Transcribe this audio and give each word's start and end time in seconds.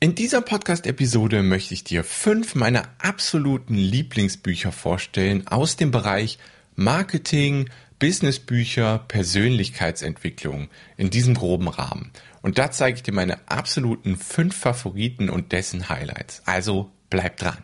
In 0.00 0.14
dieser 0.14 0.42
Podcast-Episode 0.42 1.42
möchte 1.42 1.74
ich 1.74 1.82
dir 1.82 2.04
fünf 2.04 2.54
meiner 2.54 2.84
absoluten 2.98 3.74
Lieblingsbücher 3.74 4.70
vorstellen 4.70 5.48
aus 5.48 5.74
dem 5.74 5.90
Bereich 5.90 6.38
Marketing, 6.76 7.68
Businessbücher, 7.98 9.04
Persönlichkeitsentwicklung 9.08 10.68
in 10.96 11.10
diesem 11.10 11.34
groben 11.34 11.66
Rahmen. 11.66 12.12
Und 12.42 12.58
da 12.58 12.70
zeige 12.70 12.98
ich 12.98 13.02
dir 13.02 13.12
meine 13.12 13.48
absoluten 13.48 14.16
fünf 14.16 14.56
Favoriten 14.56 15.28
und 15.28 15.50
dessen 15.50 15.88
Highlights. 15.88 16.42
Also 16.44 16.92
bleib 17.10 17.36
dran. 17.38 17.58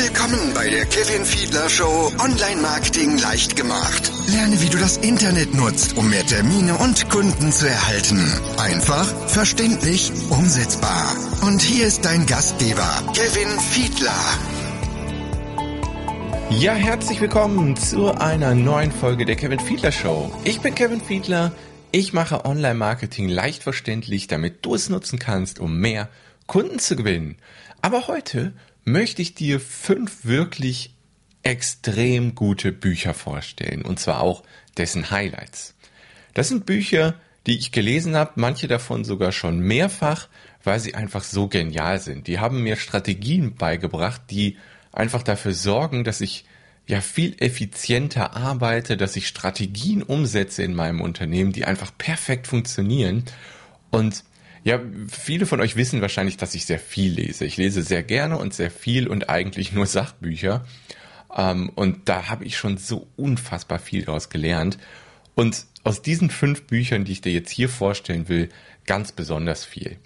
Willkommen 0.00 0.54
bei 0.54 0.70
der 0.70 0.86
Kevin 0.86 1.24
Fiedler 1.24 1.68
Show 1.68 2.12
Online 2.20 2.62
Marketing 2.62 3.18
leicht 3.18 3.56
gemacht. 3.56 4.12
Lerne, 4.28 4.62
wie 4.62 4.68
du 4.68 4.78
das 4.78 4.96
Internet 4.98 5.54
nutzt, 5.54 5.96
um 5.96 6.08
mehr 6.08 6.24
Termine 6.24 6.76
und 6.78 7.10
Kunden 7.10 7.50
zu 7.50 7.66
erhalten. 7.66 8.24
Einfach, 8.58 9.06
verständlich, 9.26 10.12
umsetzbar. 10.30 11.16
Und 11.42 11.60
hier 11.60 11.88
ist 11.88 12.04
dein 12.04 12.26
Gastgeber, 12.26 12.88
Kevin 13.12 13.58
Fiedler. 13.58 14.14
Ja, 16.50 16.74
herzlich 16.74 17.20
willkommen 17.20 17.74
zu 17.74 18.12
einer 18.12 18.54
neuen 18.54 18.92
Folge 18.92 19.24
der 19.24 19.34
Kevin 19.34 19.58
Fiedler 19.58 19.90
Show. 19.90 20.30
Ich 20.44 20.60
bin 20.60 20.76
Kevin 20.76 21.00
Fiedler. 21.00 21.50
Ich 21.90 22.12
mache 22.12 22.44
Online 22.44 22.74
Marketing 22.74 23.28
leicht 23.28 23.64
verständlich, 23.64 24.28
damit 24.28 24.64
du 24.64 24.76
es 24.76 24.90
nutzen 24.90 25.18
kannst, 25.18 25.58
um 25.58 25.80
mehr 25.80 26.08
Kunden 26.46 26.78
zu 26.78 26.94
gewinnen. 26.94 27.36
Aber 27.82 28.06
heute 28.06 28.52
möchte 28.92 29.22
ich 29.22 29.34
dir 29.34 29.60
fünf 29.60 30.24
wirklich 30.24 30.94
extrem 31.42 32.34
gute 32.34 32.72
Bücher 32.72 33.14
vorstellen 33.14 33.82
und 33.82 34.00
zwar 34.00 34.20
auch 34.20 34.42
dessen 34.76 35.10
Highlights. 35.10 35.74
Das 36.34 36.48
sind 36.48 36.66
Bücher, 36.66 37.14
die 37.46 37.58
ich 37.58 37.72
gelesen 37.72 38.16
habe, 38.16 38.32
manche 38.36 38.68
davon 38.68 39.04
sogar 39.04 39.32
schon 39.32 39.60
mehrfach, 39.60 40.28
weil 40.64 40.80
sie 40.80 40.94
einfach 40.94 41.24
so 41.24 41.48
genial 41.48 42.00
sind. 42.00 42.26
Die 42.26 42.38
haben 42.38 42.62
mir 42.62 42.76
Strategien 42.76 43.54
beigebracht, 43.54 44.22
die 44.30 44.58
einfach 44.92 45.22
dafür 45.22 45.54
sorgen, 45.54 46.04
dass 46.04 46.20
ich 46.20 46.44
ja 46.86 47.00
viel 47.00 47.36
effizienter 47.38 48.36
arbeite, 48.36 48.96
dass 48.96 49.16
ich 49.16 49.28
Strategien 49.28 50.02
umsetze 50.02 50.62
in 50.62 50.74
meinem 50.74 51.00
Unternehmen, 51.00 51.52
die 51.52 51.64
einfach 51.64 51.92
perfekt 51.96 52.46
funktionieren 52.46 53.24
und 53.90 54.24
ja, 54.68 54.78
viele 55.08 55.46
von 55.46 55.62
euch 55.62 55.76
wissen 55.76 56.02
wahrscheinlich, 56.02 56.36
dass 56.36 56.54
ich 56.54 56.66
sehr 56.66 56.78
viel 56.78 57.14
lese. 57.14 57.46
Ich 57.46 57.56
lese 57.56 57.82
sehr 57.82 58.02
gerne 58.02 58.36
und 58.36 58.52
sehr 58.52 58.70
viel 58.70 59.08
und 59.08 59.30
eigentlich 59.30 59.72
nur 59.72 59.86
Sachbücher. 59.86 60.66
Ähm, 61.34 61.70
und 61.74 62.10
da 62.10 62.28
habe 62.28 62.44
ich 62.44 62.58
schon 62.58 62.76
so 62.76 63.08
unfassbar 63.16 63.78
viel 63.78 64.04
daraus 64.04 64.28
gelernt. 64.28 64.76
Und 65.34 65.64
aus 65.84 66.02
diesen 66.02 66.28
fünf 66.28 66.64
Büchern, 66.64 67.06
die 67.06 67.12
ich 67.12 67.22
dir 67.22 67.32
jetzt 67.32 67.50
hier 67.50 67.70
vorstellen 67.70 68.28
will, 68.28 68.50
ganz 68.84 69.12
besonders 69.12 69.64
viel. 69.64 69.96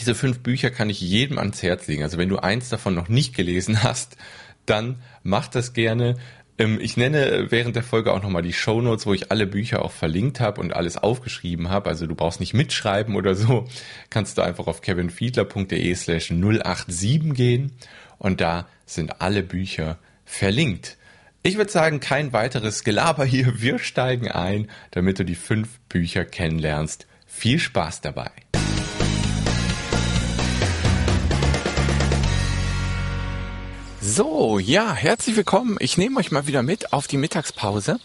Diese 0.00 0.16
fünf 0.16 0.40
Bücher 0.40 0.70
kann 0.70 0.90
ich 0.90 1.00
jedem 1.00 1.38
ans 1.38 1.62
Herz 1.62 1.86
legen. 1.86 2.02
Also 2.02 2.18
wenn 2.18 2.28
du 2.28 2.38
eins 2.38 2.68
davon 2.68 2.92
noch 2.92 3.08
nicht 3.08 3.36
gelesen 3.36 3.82
hast, 3.84 4.16
dann 4.64 5.00
mach 5.22 5.46
das 5.46 5.74
gerne. 5.74 6.16
Ähm, 6.58 6.78
ich 6.80 6.96
nenne 6.96 7.50
während 7.50 7.76
der 7.76 7.82
Folge 7.82 8.12
auch 8.12 8.22
nochmal 8.22 8.42
die 8.42 8.52
Show 8.52 8.80
Notes, 8.80 9.06
wo 9.06 9.14
ich 9.14 9.30
alle 9.30 9.46
Bücher 9.46 9.84
auch 9.84 9.92
verlinkt 9.92 10.40
habe 10.40 10.60
und 10.60 10.74
alles 10.74 10.96
aufgeschrieben 10.96 11.68
habe. 11.68 11.88
Also 11.88 12.06
du 12.06 12.14
brauchst 12.14 12.40
nicht 12.40 12.54
mitschreiben 12.54 13.14
oder 13.14 13.34
so. 13.34 13.66
Kannst 14.10 14.38
du 14.38 14.42
einfach 14.42 14.66
auf 14.66 14.80
kevinfiedler.de 14.80 15.94
slash 15.94 16.28
087 16.28 17.34
gehen 17.34 17.72
und 18.18 18.40
da 18.40 18.68
sind 18.86 19.20
alle 19.20 19.42
Bücher 19.42 19.98
verlinkt. 20.24 20.96
Ich 21.42 21.56
würde 21.56 21.70
sagen, 21.70 22.00
kein 22.00 22.32
weiteres 22.32 22.82
Gelaber 22.82 23.24
hier. 23.24 23.60
Wir 23.60 23.78
steigen 23.78 24.28
ein, 24.28 24.68
damit 24.90 25.18
du 25.18 25.24
die 25.24 25.36
fünf 25.36 25.78
Bücher 25.88 26.24
kennenlernst. 26.24 27.06
Viel 27.26 27.60
Spaß 27.60 28.00
dabei. 28.00 28.32
So, 34.08 34.60
ja, 34.60 34.94
herzlich 34.94 35.34
willkommen. 35.34 35.78
Ich 35.80 35.98
nehme 35.98 36.20
euch 36.20 36.30
mal 36.30 36.46
wieder 36.46 36.62
mit 36.62 36.92
auf 36.92 37.08
die 37.08 37.16
Mittagspause. 37.16 37.98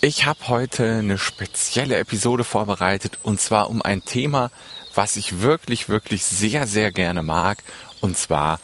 Ich 0.00 0.26
habe 0.26 0.46
heute 0.46 0.98
eine 0.98 1.18
spezielle 1.18 1.96
Episode 1.96 2.44
vorbereitet 2.44 3.18
und 3.24 3.40
zwar 3.40 3.68
um 3.68 3.82
ein 3.82 4.04
Thema, 4.04 4.52
was 4.94 5.16
ich 5.16 5.40
wirklich, 5.40 5.88
wirklich 5.88 6.24
sehr, 6.24 6.68
sehr 6.68 6.92
gerne 6.92 7.24
mag 7.24 7.64
und 8.00 8.16
zwar 8.16 8.60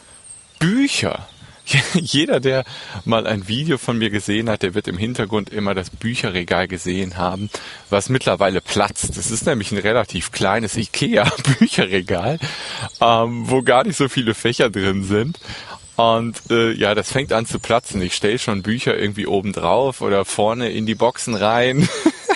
Bücher. 0.59 1.27
Jeder, 1.93 2.39
der 2.39 2.63
mal 3.03 3.27
ein 3.27 3.49
Video 3.49 3.77
von 3.77 3.97
mir 3.97 4.09
gesehen 4.09 4.49
hat, 4.49 4.63
der 4.63 4.73
wird 4.73 4.87
im 4.87 4.97
Hintergrund 4.97 5.49
immer 5.49 5.75
das 5.75 5.89
Bücherregal 5.89 6.69
gesehen 6.69 7.17
haben, 7.17 7.49
was 7.89 8.07
mittlerweile 8.07 8.61
platzt. 8.61 9.17
Das 9.17 9.29
ist 9.29 9.45
nämlich 9.45 9.73
ein 9.73 9.77
relativ 9.77 10.31
kleines 10.31 10.77
IKEA-Bücherregal, 10.77 12.39
ähm, 13.01 13.49
wo 13.49 13.61
gar 13.61 13.83
nicht 13.83 13.97
so 13.97 14.07
viele 14.07 14.33
Fächer 14.33 14.69
drin 14.69 15.03
sind. 15.03 15.37
Und 15.95 16.41
äh, 16.49 16.71
ja, 16.71 16.95
das 16.95 17.11
fängt 17.11 17.33
an 17.33 17.45
zu 17.45 17.59
platzen. 17.59 18.01
Ich 18.01 18.15
stelle 18.15 18.39
schon 18.39 18.63
Bücher 18.63 18.97
irgendwie 18.97 19.27
oben 19.27 19.53
drauf 19.53 20.01
oder 20.01 20.25
vorne 20.25 20.69
in 20.71 20.85
die 20.85 20.95
Boxen 20.95 21.35
rein. 21.35 21.87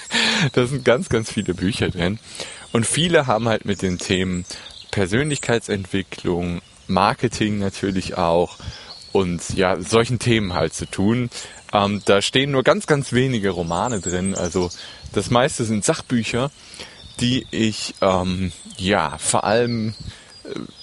da 0.54 0.66
sind 0.66 0.86
ganz, 0.86 1.10
ganz 1.10 1.32
viele 1.32 1.54
Bücher 1.54 1.90
drin. 1.90 2.20
Und 2.72 2.86
viele 2.86 3.28
haben 3.28 3.48
halt 3.48 3.66
mit 3.66 3.82
den 3.82 3.98
Themen 3.98 4.46
Persönlichkeitsentwicklung, 4.92 6.62
Marketing 6.88 7.60
natürlich 7.60 8.18
auch 8.18 8.58
und 9.12 9.42
ja, 9.52 9.80
solchen 9.80 10.20
Themen 10.20 10.54
halt 10.54 10.74
zu 10.74 10.86
tun. 10.86 11.30
Ähm, 11.74 12.02
da 12.06 12.22
stehen 12.22 12.52
nur 12.52 12.64
ganz, 12.64 12.86
ganz 12.86 13.14
wenige 13.14 13.50
Romane 13.50 14.02
drin. 14.02 14.36
Also 14.36 14.70
das 15.14 15.32
meiste 15.32 15.64
sind 15.64 15.86
Sachbücher, 15.86 16.52
die 17.22 17.48
ich 17.52 17.96
ähm, 18.02 18.52
ja 18.78 19.18
vor 19.18 19.46
allem 19.46 19.96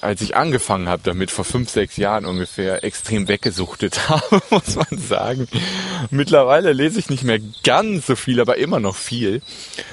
als 0.01 0.21
ich 0.21 0.37
angefangen 0.37 0.89
habe 0.89 1.03
damit, 1.05 1.31
vor 1.31 1.45
fünf, 1.45 1.71
sechs 1.71 1.97
Jahren 1.97 2.27
ungefähr, 2.27 2.85
extrem 2.85 3.29
weggesuchtet 3.29 4.09
habe, 4.09 4.43
muss 4.51 4.77
man 4.77 4.99
sagen. 4.99 5.49
Mittlerweile 6.11 6.73
lese 6.73 6.99
ich 6.99 7.11
nicht 7.11 7.25
mehr 7.25 7.39
ganz 7.65 8.07
so 8.07 8.17
viel, 8.17 8.41
aber 8.41 8.57
immer 8.57 8.81
noch 8.81 8.97
viel. 8.97 9.43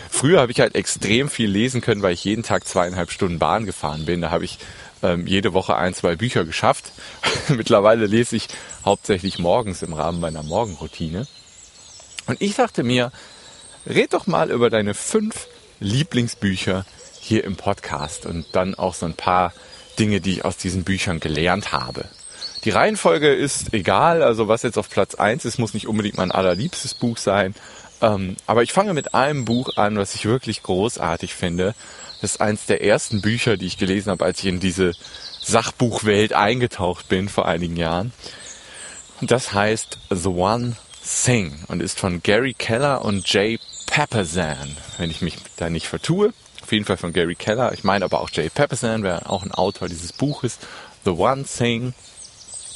Früher 0.09 0.41
habe 0.41 0.51
ich 0.51 0.59
halt 0.59 0.75
extrem 0.75 1.29
viel 1.29 1.49
lesen 1.49 1.81
können, 1.81 2.01
weil 2.01 2.13
ich 2.13 2.23
jeden 2.23 2.43
Tag 2.43 2.67
zweieinhalb 2.67 3.11
Stunden 3.11 3.39
Bahn 3.39 3.65
gefahren 3.65 4.05
bin. 4.05 4.21
Da 4.21 4.31
habe 4.31 4.45
ich 4.45 4.57
ähm, 5.03 5.27
jede 5.27 5.53
Woche 5.53 5.75
ein, 5.75 5.93
zwei 5.93 6.15
Bücher 6.15 6.45
geschafft. 6.45 6.91
Mittlerweile 7.49 8.05
lese 8.05 8.35
ich 8.35 8.47
hauptsächlich 8.85 9.39
morgens 9.39 9.81
im 9.81 9.93
Rahmen 9.93 10.19
meiner 10.19 10.43
Morgenroutine. 10.43 11.27
Und 12.27 12.41
ich 12.41 12.55
dachte 12.55 12.83
mir, 12.83 13.11
red 13.87 14.13
doch 14.13 14.27
mal 14.27 14.51
über 14.51 14.69
deine 14.69 14.93
fünf 14.93 15.47
Lieblingsbücher, 15.79 16.85
hier 17.21 17.43
im 17.43 17.55
Podcast 17.55 18.25
und 18.25 18.45
dann 18.53 18.75
auch 18.75 18.93
so 18.93 19.05
ein 19.05 19.13
paar 19.13 19.53
Dinge, 19.97 20.21
die 20.21 20.33
ich 20.33 20.45
aus 20.45 20.57
diesen 20.57 20.83
Büchern 20.83 21.19
gelernt 21.19 21.71
habe. 21.71 22.05
Die 22.63 22.71
Reihenfolge 22.71 23.33
ist 23.33 23.73
egal, 23.73 24.21
also 24.21 24.47
was 24.47 24.63
jetzt 24.63 24.77
auf 24.77 24.89
Platz 24.89 25.15
eins 25.15 25.45
ist, 25.45 25.59
muss 25.59 25.73
nicht 25.73 25.87
unbedingt 25.87 26.17
mein 26.17 26.31
allerliebstes 26.31 26.93
Buch 26.93 27.17
sein. 27.17 27.55
Ähm, 28.01 28.35
aber 28.47 28.63
ich 28.63 28.73
fange 28.73 28.93
mit 28.93 29.13
einem 29.13 29.45
Buch 29.45 29.77
an, 29.77 29.97
was 29.97 30.15
ich 30.15 30.25
wirklich 30.25 30.63
großartig 30.63 31.33
finde. 31.33 31.73
Das 32.21 32.31
ist 32.31 32.41
eins 32.41 32.65
der 32.65 32.83
ersten 32.83 33.21
Bücher, 33.21 33.55
die 33.55 33.67
ich 33.67 33.77
gelesen 33.77 34.11
habe, 34.11 34.25
als 34.25 34.39
ich 34.39 34.45
in 34.45 34.59
diese 34.59 34.93
Sachbuchwelt 35.41 36.33
eingetaucht 36.33 37.07
bin 37.07 37.29
vor 37.29 37.47
einigen 37.47 37.77
Jahren. 37.77 38.11
Das 39.21 39.53
heißt 39.53 39.97
The 40.09 40.29
One 40.29 40.75
Thing 41.23 41.63
und 41.67 41.81
ist 41.81 41.99
von 41.99 42.21
Gary 42.21 42.53
Keller 42.53 43.03
und 43.03 43.31
Jay 43.31 43.59
Papasan, 43.87 44.77
wenn 44.97 45.09
ich 45.09 45.21
mich 45.21 45.37
da 45.55 45.69
nicht 45.69 45.87
vertue 45.87 46.33
auf 46.69 46.73
jeden 46.73 46.85
Fall 46.85 46.97
von 46.97 47.13
Gary 47.13 47.33
Keller. 47.33 47.73
Ich 47.73 47.83
meine 47.83 48.05
aber 48.05 48.21
auch 48.21 48.29
Jay 48.29 48.47
Pepperson, 48.47 49.01
wer 49.01 49.27
auch 49.27 49.41
ein 49.41 49.51
Autor 49.51 49.89
dieses 49.89 50.13
Buches. 50.13 50.59
The 51.03 51.09
One 51.09 51.43
Thing 51.43 51.95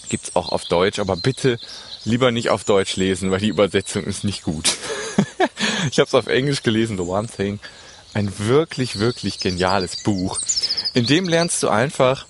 gibt's 0.09 0.35
auch 0.35 0.49
auf 0.49 0.65
Deutsch, 0.65 0.97
aber 0.97 1.15
bitte 1.15 1.59
lieber 2.03 2.31
nicht 2.31 2.49
auf 2.49 2.63
Deutsch 2.63 2.95
lesen, 2.95 3.29
weil 3.29 3.39
die 3.39 3.49
Übersetzung 3.49 4.03
ist 4.05 4.23
nicht 4.23 4.41
gut. 4.41 4.77
ich 5.91 5.99
habe 5.99 6.07
es 6.07 6.15
auf 6.15 6.25
Englisch 6.25 6.63
gelesen, 6.63 6.97
The 6.97 7.03
One 7.03 7.27
Thing. 7.27 7.59
Ein 8.15 8.33
wirklich, 8.39 8.97
wirklich 8.97 9.39
geniales 9.39 10.01
Buch. 10.01 10.39
In 10.95 11.05
dem 11.05 11.29
lernst 11.29 11.61
du 11.61 11.69
einfach, 11.69 12.25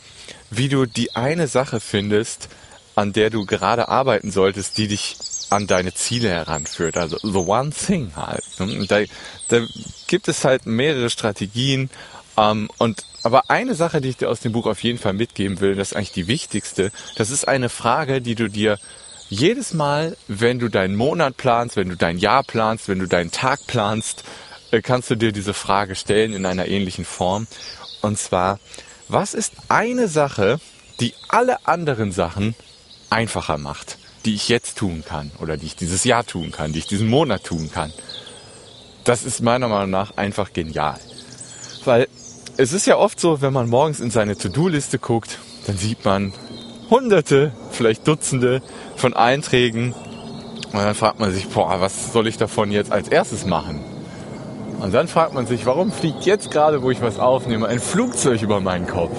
wie 0.49 0.67
du 0.67 0.85
die 0.85 1.15
eine 1.15 1.47
Sache 1.47 1.79
findest, 1.79 2.49
an 2.95 3.13
der 3.13 3.29
du 3.29 3.45
gerade 3.45 3.87
arbeiten 3.87 4.31
solltest, 4.31 4.77
die 4.77 4.89
dich 4.89 5.15
an 5.53 5.67
deine 5.67 5.93
Ziele 5.93 6.29
heranführt. 6.29 6.97
Also 6.97 7.17
the 7.21 7.37
one 7.37 7.71
thing 7.71 8.11
halt. 8.15 8.43
Ne? 8.59 8.85
Da, 8.87 9.01
da 9.49 9.65
gibt 10.07 10.27
es 10.27 10.43
halt 10.43 10.65
mehrere 10.65 11.09
Strategien. 11.09 11.89
Ähm, 12.37 12.69
und 12.77 13.03
aber 13.23 13.49
eine 13.49 13.75
Sache, 13.75 14.01
die 14.01 14.09
ich 14.09 14.17
dir 14.17 14.29
aus 14.29 14.41
dem 14.41 14.51
Buch 14.51 14.65
auf 14.65 14.83
jeden 14.83 14.99
Fall 14.99 15.13
mitgeben 15.13 15.59
will, 15.61 15.75
das 15.75 15.91
ist 15.91 15.97
eigentlich 15.97 16.11
die 16.11 16.27
wichtigste. 16.27 16.91
Das 17.15 17.29
ist 17.29 17.47
eine 17.47 17.69
Frage, 17.69 18.21
die 18.21 18.35
du 18.35 18.49
dir 18.49 18.79
jedes 19.29 19.73
Mal, 19.73 20.17
wenn 20.27 20.59
du 20.59 20.67
deinen 20.67 20.95
Monat 20.95 21.37
planst, 21.37 21.75
wenn 21.75 21.89
du 21.89 21.95
dein 21.95 22.17
Jahr 22.17 22.43
planst, 22.43 22.87
wenn 22.89 22.99
du 22.99 23.07
deinen 23.07 23.31
Tag 23.31 23.65
planst, 23.65 24.23
äh, 24.71 24.81
kannst 24.81 25.09
du 25.09 25.15
dir 25.15 25.31
diese 25.31 25.53
Frage 25.53 25.95
stellen 25.95 26.33
in 26.33 26.45
einer 26.45 26.67
ähnlichen 26.67 27.05
Form. 27.05 27.47
Und 28.01 28.19
zwar, 28.19 28.59
was 29.07 29.33
ist 29.33 29.53
eine 29.69 30.07
Sache, 30.07 30.59
die 30.99 31.13
alle 31.29 31.65
anderen 31.65 32.11
Sachen 32.11 32.55
einfacher 33.09 33.57
macht? 33.57 33.97
Die 34.25 34.35
ich 34.35 34.49
jetzt 34.49 34.77
tun 34.77 35.03
kann 35.07 35.31
oder 35.39 35.57
die 35.57 35.65
ich 35.65 35.75
dieses 35.75 36.03
Jahr 36.03 36.25
tun 36.25 36.51
kann, 36.51 36.73
die 36.73 36.79
ich 36.79 36.87
diesen 36.87 37.09
Monat 37.09 37.43
tun 37.43 37.69
kann. 37.71 37.91
Das 39.03 39.23
ist 39.23 39.41
meiner 39.41 39.67
Meinung 39.67 39.89
nach 39.89 40.17
einfach 40.17 40.53
genial. 40.53 40.97
Weil 41.85 42.07
es 42.57 42.71
ist 42.71 42.85
ja 42.85 42.97
oft 42.97 43.19
so, 43.19 43.41
wenn 43.41 43.53
man 43.53 43.69
morgens 43.69 43.99
in 43.99 44.11
seine 44.11 44.37
To-Do-Liste 44.37 44.99
guckt, 44.99 45.39
dann 45.67 45.77
sieht 45.77 46.05
man 46.05 46.33
hunderte, 46.89 47.51
vielleicht 47.71 48.07
Dutzende 48.07 48.61
von 48.95 49.13
Einträgen. 49.13 49.93
Und 50.71 50.79
dann 50.79 50.95
fragt 50.95 51.19
man 51.19 51.33
sich, 51.33 51.47
boah, 51.49 51.81
was 51.81 52.13
soll 52.13 52.27
ich 52.27 52.37
davon 52.37 52.71
jetzt 52.71 52.91
als 52.91 53.07
erstes 53.07 53.45
machen? 53.45 53.83
Und 54.79 54.93
dann 54.93 55.07
fragt 55.07 55.33
man 55.33 55.47
sich, 55.47 55.65
warum 55.65 55.91
fliegt 55.91 56.25
jetzt 56.25 56.51
gerade, 56.51 56.81
wo 56.81 56.91
ich 56.91 57.01
was 57.01 57.19
aufnehme, 57.19 57.67
ein 57.67 57.79
Flugzeug 57.79 58.41
über 58.41 58.59
meinen 58.59 58.87
Kopf? 58.87 59.15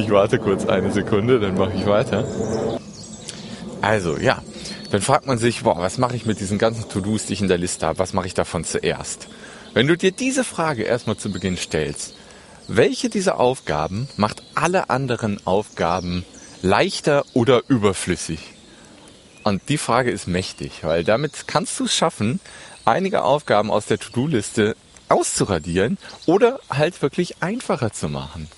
Ich 0.00 0.10
warte 0.10 0.38
kurz 0.38 0.66
eine 0.66 0.90
Sekunde, 0.90 1.38
dann 1.38 1.56
mache 1.56 1.72
ich 1.76 1.86
weiter. 1.86 2.26
Also, 3.82 4.16
ja, 4.18 4.42
dann 4.90 5.02
fragt 5.02 5.26
man 5.26 5.38
sich, 5.38 5.62
boah, 5.62 5.78
was 5.78 5.98
mache 5.98 6.16
ich 6.16 6.26
mit 6.26 6.40
diesen 6.40 6.58
ganzen 6.58 6.88
To-Dos, 6.88 7.26
die 7.26 7.34
ich 7.34 7.42
in 7.42 7.48
der 7.48 7.58
Liste 7.58 7.86
habe? 7.86 7.98
Was 7.98 8.12
mache 8.12 8.26
ich 8.26 8.34
davon 8.34 8.64
zuerst? 8.64 9.28
Wenn 9.72 9.86
du 9.86 9.96
dir 9.96 10.10
diese 10.10 10.42
Frage 10.42 10.82
erstmal 10.82 11.16
zu 11.16 11.30
Beginn 11.30 11.56
stellst, 11.56 12.14
welche 12.66 13.08
dieser 13.08 13.38
Aufgaben 13.38 14.08
macht 14.16 14.42
alle 14.54 14.90
anderen 14.90 15.44
Aufgaben 15.46 16.24
leichter 16.62 17.24
oder 17.34 17.62
überflüssig? 17.68 18.40
Und 19.44 19.68
die 19.68 19.78
Frage 19.78 20.10
ist 20.10 20.26
mächtig, 20.26 20.82
weil 20.82 21.04
damit 21.04 21.46
kannst 21.46 21.78
du 21.78 21.84
es 21.84 21.94
schaffen, 21.94 22.40
einige 22.84 23.22
Aufgaben 23.22 23.70
aus 23.70 23.86
der 23.86 23.98
To-Do-Liste 23.98 24.76
auszuradieren 25.08 25.98
oder 26.26 26.60
halt 26.70 27.00
wirklich 27.02 27.42
einfacher 27.42 27.92
zu 27.92 28.08
machen. 28.08 28.48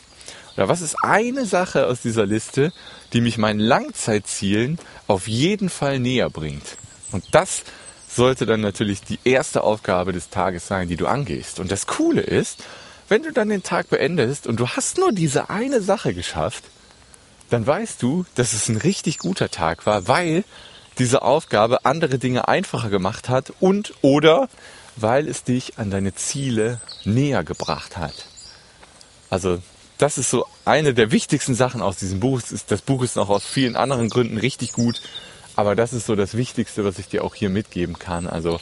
Oder 0.57 0.69
was 0.69 0.81
ist 0.81 0.97
eine 1.03 1.47
Sache 1.47 1.87
aus 1.87 2.03
dieser 2.03 2.27
Liste, 2.27 2.73
die 3.13 3.21
mich 3.21 3.39
meinen 3.39 3.61
Langzeitzielen 3.61 4.79
auf 5.07 5.29
jeden 5.29 5.69
Fall 5.69 5.99
näher 5.99 6.31
bringt? 6.31 6.77
Und 7.11 7.25
das 7.33 7.63
sollte 8.09 8.45
dann 8.47 8.61
natürlich 8.61 9.01
die 9.03 9.19
erste 9.25 9.63
Aufgabe 9.63 10.13
des 10.13 10.29
Tages 10.29 10.67
sein, 10.67 10.89
die 10.89 10.97
du 10.97 11.07
angehst. 11.07 11.61
Und 11.61 11.73
das 11.73 11.87
Coole 11.87 12.21
ist, 12.21 12.63
wenn 13.09 13.23
du 13.23 13.33
dann 13.33 13.49
den 13.49 13.63
Tag 13.63 13.89
beendest 13.89 14.47
und 14.47 14.61
du 14.61 14.69
hast 14.69 14.99
nur 14.99 15.13
diese 15.13 15.51
eine 15.51 15.81
Sache 15.81 16.15
geschafft, 16.15 16.65
dann 17.51 17.67
weißt 17.67 18.03
du, 18.03 18.25
dass 18.35 18.53
es 18.53 18.69
ein 18.69 18.77
richtig 18.77 19.19
guter 19.19 19.51
Tag 19.51 19.87
war, 19.87 20.09
weil 20.09 20.45
diese 20.99 21.23
Aufgabe 21.23 21.85
andere 21.85 22.19
Dinge 22.19 22.49
einfacher 22.49 22.91
gemacht 22.91 23.29
hat 23.29 23.53
und 23.61 23.95
oder 24.03 24.49
weil 24.97 25.27
es 25.29 25.43
dich 25.43 25.79
an 25.79 25.91
deine 25.91 26.15
Ziele 26.15 26.81
näher 27.05 27.45
gebracht 27.45 27.97
hat. 27.97 28.27
Also 29.31 29.63
das 30.03 30.19
ist 30.19 30.31
so 30.31 30.47
eine 30.65 30.95
der 30.95 31.13
wichtigsten 31.13 31.55
Sachen 31.55 31.81
aus 31.81 31.97
diesem 31.97 32.19
Buch. 32.19 32.43
Das 32.67 32.83
Buch 32.83 33.05
ist 33.05 33.15
noch 33.15 33.29
aus 33.29 33.47
vielen 33.47 33.77
anderen 33.77 34.09
Gründen 34.09 34.37
richtig 34.37 34.73
gut, 34.73 35.01
aber 35.55 35.77
das 35.77 35.93
ist 35.93 36.07
so 36.07 36.17
das 36.17 36.37
Wichtigste, 36.37 36.85
was 36.85 36.99
ich 36.99 37.07
dir 37.07 37.23
auch 37.23 37.37
hier 37.37 37.51
mitgeben 37.51 37.97
kann. 37.97 38.27
Also 38.27 38.59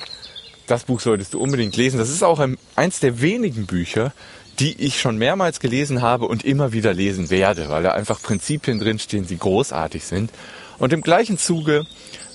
das 0.67 0.85
Buch 0.85 1.01
solltest 1.01 1.33
du 1.33 1.41
unbedingt 1.41 1.79
lesen. 1.79 1.99
Das 1.99 2.11
ist 2.11 2.23
auch 2.23 2.47
eins 2.77 3.01
der 3.01 3.23
wenigen 3.23 3.65
Bücher, 3.65 4.13
die 4.59 4.79
ich 4.83 5.01
schon 5.01 5.17
mehrmals 5.17 5.61
gelesen 5.61 6.03
habe 6.03 6.27
und 6.27 6.45
immer 6.45 6.75
wieder 6.75 6.93
lesen 6.93 7.31
werde, 7.31 7.71
weil 7.71 7.85
da 7.85 7.93
einfach 7.93 8.21
Prinzipien 8.21 8.79
drinstehen, 8.79 9.27
die 9.27 9.39
großartig 9.39 10.05
sind. 10.05 10.31
Und 10.79 10.93
im 10.93 11.01
gleichen 11.01 11.39
Zuge 11.39 11.87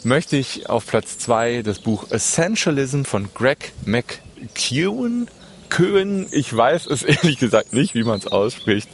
möchte 0.04 0.36
ich 0.36 0.68
auf 0.68 0.88
Platz 0.88 1.20
zwei 1.20 1.62
das 1.62 1.78
Buch 1.78 2.10
Essentialism 2.10 3.04
von 3.04 3.30
Greg 3.36 3.72
McKeown 3.86 5.28
Köhen, 5.70 6.28
ich 6.32 6.56
weiß 6.56 6.88
es 6.88 7.04
ehrlich 7.04 7.38
gesagt 7.38 7.74
nicht, 7.74 7.96
wie 7.96 8.04
man 8.04 8.20
es 8.20 8.28
ausspricht. 8.28 8.90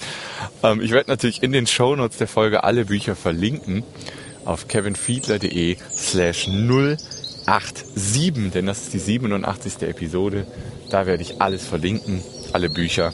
Ähm, 0.64 0.82
ich 0.82 0.92
werde 0.92 1.10
natürlich 1.10 1.44
in 1.44 1.52
den 1.52 1.68
Shownotes 1.68 2.18
der 2.18 2.28
Folge 2.28 2.64
alle 2.64 2.86
Bücher 2.86 3.16
verlinken 3.16 3.84
auf 4.46 4.68
kevinfiedler.de 4.68 5.78
slash 5.96 6.48
087, 6.48 8.52
denn 8.52 8.66
das 8.66 8.84
ist 8.84 8.94
die 8.94 9.00
87. 9.00 9.82
Episode. 9.84 10.48
Da 10.90 11.06
werde 11.06 11.24
ich 11.24 11.42
alles 11.42 11.66
verlinken, 11.66 12.24
alle 12.54 12.70
Bücher. 12.70 13.14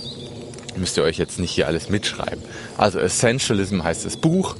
Müsst 0.75 0.97
ihr 0.97 1.03
euch 1.03 1.17
jetzt 1.17 1.39
nicht 1.39 1.51
hier 1.51 1.67
alles 1.67 1.89
mitschreiben. 1.89 2.43
Also 2.77 2.99
Essentialism 2.99 3.83
heißt 3.83 4.05
das 4.05 4.17
Buch. 4.17 4.55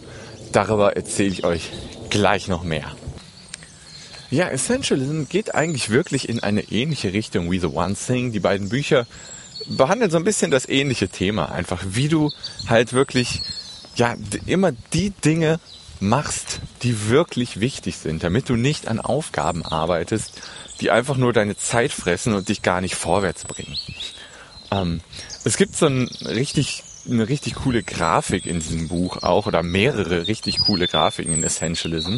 Darüber 0.51 0.95
erzähle 0.95 1.29
ich 1.29 1.43
euch 1.43 1.71
gleich 2.09 2.47
noch 2.47 2.63
mehr. 2.63 2.95
Ja, 4.29 4.47
Essentialism 4.49 5.23
geht 5.29 5.55
eigentlich 5.55 5.89
wirklich 5.89 6.27
in 6.27 6.43
eine 6.43 6.63
ähnliche 6.71 7.13
Richtung 7.13 7.49
wie 7.49 7.59
The 7.59 7.67
One 7.67 7.95
Thing. 7.95 8.31
Die 8.33 8.41
beiden 8.41 8.69
Bücher 8.69 9.07
behandeln 9.67 10.11
so 10.11 10.17
ein 10.17 10.23
bisschen 10.23 10.51
das 10.51 10.67
ähnliche 10.67 11.07
Thema. 11.07 11.51
Einfach 11.51 11.81
wie 11.87 12.09
du 12.09 12.31
halt 12.67 12.93
wirklich, 12.93 13.41
ja, 13.95 14.15
immer 14.45 14.73
die 14.93 15.11
Dinge 15.11 15.59
machst, 15.99 16.59
die 16.83 17.09
wirklich 17.09 17.59
wichtig 17.59 17.97
sind, 17.97 18.23
damit 18.23 18.49
du 18.49 18.55
nicht 18.55 18.87
an 18.87 18.99
Aufgaben 18.99 19.65
arbeitest, 19.65 20.41
die 20.81 20.91
einfach 20.91 21.17
nur 21.17 21.33
deine 21.33 21.57
Zeit 21.57 21.91
fressen 21.91 22.33
und 22.33 22.49
dich 22.49 22.61
gar 22.61 22.81
nicht 22.81 22.95
vorwärts 22.95 23.45
bringen. 23.45 23.77
Ähm, 24.71 25.01
es 25.43 25.57
gibt 25.57 25.75
so 25.75 25.87
ein 25.87 26.07
richtig, 26.25 26.83
eine 27.09 27.29
richtig 27.29 27.55
coole 27.55 27.81
Grafik 27.81 28.45
in 28.45 28.59
diesem 28.59 28.89
Buch 28.89 29.23
auch 29.23 29.47
oder 29.47 29.63
mehrere 29.63 30.27
richtig 30.27 30.59
coole 30.59 30.87
Grafiken 30.87 31.33
in 31.33 31.43
Essentialism. 31.43 32.17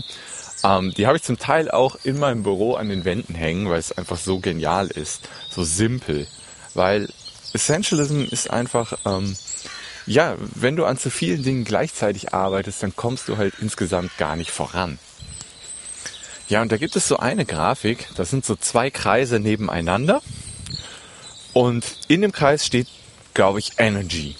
Ähm, 0.63 0.93
die 0.95 1.07
habe 1.07 1.17
ich 1.17 1.23
zum 1.23 1.37
Teil 1.37 1.71
auch 1.71 1.97
in 2.03 2.19
meinem 2.19 2.43
Büro 2.43 2.75
an 2.75 2.89
den 2.89 3.05
Wänden 3.05 3.35
hängen, 3.35 3.69
weil 3.69 3.79
es 3.79 3.97
einfach 3.97 4.17
so 4.17 4.39
genial 4.39 4.87
ist, 4.87 5.27
so 5.49 5.63
simpel. 5.63 6.27
Weil 6.73 7.09
Essentialism 7.53 8.21
ist 8.29 8.49
einfach 8.49 8.93
ähm, 9.05 9.35
ja, 10.09 10.35
wenn 10.39 10.75
du 10.75 10.85
an 10.85 10.97
zu 10.97 11.11
vielen 11.11 11.43
Dingen 11.43 11.65
gleichzeitig 11.65 12.33
arbeitest, 12.33 12.81
dann 12.81 12.95
kommst 12.95 13.27
du 13.27 13.37
halt 13.37 13.53
insgesamt 13.61 14.17
gar 14.17 14.35
nicht 14.35 14.49
voran. 14.49 14.97
Ja, 16.47 16.63
und 16.63 16.71
da 16.71 16.77
gibt 16.77 16.95
es 16.95 17.07
so 17.07 17.17
eine 17.17 17.45
Grafik, 17.45 18.09
das 18.15 18.31
sind 18.31 18.43
so 18.43 18.55
zwei 18.55 18.89
Kreise 18.89 19.39
nebeneinander 19.39 20.23
und 21.53 21.85
in 22.07 22.21
dem 22.21 22.31
Kreis 22.31 22.65
steht, 22.65 22.87
glaube 23.35 23.59
ich, 23.59 23.73
Energy. 23.77 24.35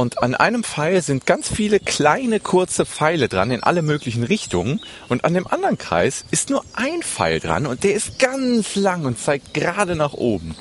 Und 0.00 0.22
an 0.22 0.34
einem 0.34 0.64
Pfeil 0.64 1.02
sind 1.02 1.26
ganz 1.26 1.50
viele 1.50 1.78
kleine 1.78 2.40
kurze 2.40 2.86
Pfeile 2.86 3.28
dran 3.28 3.50
in 3.50 3.62
alle 3.62 3.82
möglichen 3.82 4.22
Richtungen. 4.22 4.80
Und 5.10 5.26
an 5.26 5.34
dem 5.34 5.46
anderen 5.46 5.76
Kreis 5.76 6.24
ist 6.30 6.48
nur 6.48 6.64
ein 6.72 7.02
Pfeil 7.02 7.38
dran 7.38 7.66
und 7.66 7.84
der 7.84 7.92
ist 7.92 8.18
ganz 8.18 8.76
lang 8.76 9.04
und 9.04 9.18
zeigt 9.18 9.52
gerade 9.52 9.96
nach 9.96 10.14
oben. 10.14 10.54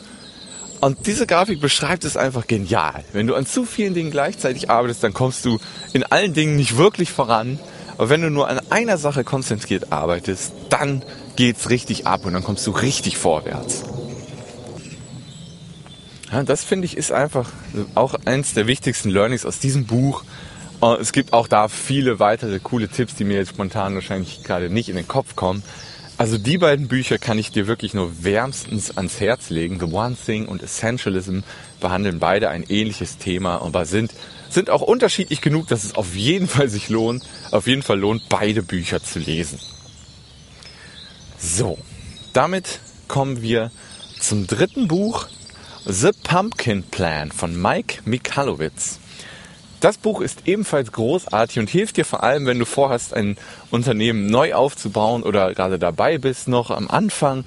Und 0.81 1.07
diese 1.07 1.25
Grafik 1.25 1.61
beschreibt 1.61 2.03
es 2.03 2.17
einfach 2.17 2.47
genial. 2.47 3.05
Wenn 3.13 3.27
du 3.27 3.35
an 3.35 3.45
zu 3.45 3.63
vielen 3.63 3.93
Dingen 3.93 4.11
gleichzeitig 4.11 4.69
arbeitest, 4.69 5.05
dann 5.05 5.13
kommst 5.13 5.45
du 5.45 5.57
in 5.93 6.03
allen 6.03 6.33
Dingen 6.33 6.57
nicht 6.57 6.75
wirklich 6.75 7.09
voran. 7.09 7.59
Aber 7.97 8.09
wenn 8.09 8.21
du 8.21 8.29
nur 8.29 8.49
an 8.49 8.59
einer 8.69 8.97
Sache 8.97 9.23
konzentriert 9.23 9.93
arbeitest, 9.93 10.51
dann 10.67 11.01
geht's 11.37 11.69
richtig 11.69 12.05
ab 12.05 12.25
und 12.25 12.33
dann 12.33 12.43
kommst 12.43 12.67
du 12.67 12.71
richtig 12.71 13.17
vorwärts. 13.17 13.85
Ja, 16.31 16.43
das 16.43 16.63
finde 16.63 16.85
ich 16.85 16.95
ist 16.95 17.11
einfach 17.11 17.49
auch 17.95 18.13
eins 18.25 18.53
der 18.53 18.67
wichtigsten 18.67 19.09
Learnings 19.09 19.45
aus 19.45 19.59
diesem 19.59 19.85
Buch. 19.85 20.23
Äh, 20.81 20.95
es 20.95 21.11
gibt 21.11 21.33
auch 21.33 21.47
da 21.47 21.67
viele 21.67 22.19
weitere 22.19 22.59
coole 22.59 22.87
Tipps, 22.87 23.15
die 23.15 23.23
mir 23.23 23.37
jetzt 23.37 23.49
spontan 23.49 23.95
wahrscheinlich 23.95 24.43
gerade 24.43 24.69
nicht 24.69 24.89
in 24.89 24.95
den 24.95 25.07
Kopf 25.07 25.35
kommen. 25.35 25.63
Also 26.17 26.37
die 26.37 26.57
beiden 26.57 26.89
Bücher 26.89 27.17
kann 27.17 27.39
ich 27.39 27.51
dir 27.51 27.65
wirklich 27.65 27.93
nur 27.93 28.23
wärmstens 28.23 28.97
ans 28.97 29.21
Herz 29.21 29.49
legen. 29.49 29.79
The 29.79 29.85
One 29.85 30.17
Thing 30.23 30.47
und 30.47 30.61
Essentialism 30.61 31.39
behandeln 31.79 32.19
beide 32.19 32.49
ein 32.49 32.63
ähnliches 32.63 33.17
Thema, 33.17 33.61
aber 33.61 33.85
sind, 33.85 34.13
sind 34.49 34.69
auch 34.69 34.81
unterschiedlich 34.81 35.39
genug, 35.39 35.67
dass 35.69 35.85
es 35.85 35.95
auf 35.95 36.15
jeden 36.15 36.49
Fall 36.49 36.67
sich 36.67 36.89
lohnt, 36.89 37.23
auf 37.51 37.67
jeden 37.67 37.83
Fall 37.83 37.99
lohnt, 37.99 38.27
beide 38.27 38.61
Bücher 38.61 39.01
zu 39.01 39.19
lesen. 39.19 39.59
So, 41.37 41.77
damit 42.33 42.81
kommen 43.07 43.41
wir 43.41 43.71
zum 44.19 44.45
dritten 44.45 44.89
Buch, 44.89 45.27
The 45.85 46.11
Pumpkin 46.23 46.83
Plan 46.83 47.31
von 47.31 47.59
Mike 47.59 48.01
Michalowicz. 48.03 48.99
Das 49.79 49.97
Buch 49.97 50.19
ist 50.19 50.41
ebenfalls 50.45 50.91
großartig 50.91 51.57
und 51.57 51.69
hilft 51.69 51.95
dir 51.95 52.03
vor 52.03 52.21
allem, 52.21 52.45
wenn 52.45 52.59
du 52.59 52.65
vorhast, 52.65 53.13
ein 53.13 53.37
Unternehmen 53.71 54.27
neu 54.27 54.53
aufzubauen 54.53 55.23
oder 55.23 55.53
gerade 55.53 55.79
dabei 55.79 56.17
bist, 56.17 56.49
noch 56.49 56.69
am 56.69 56.89
Anfang. 56.89 57.45